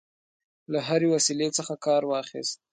[0.71, 2.57] له هري وسیلې څخه کارواخیست.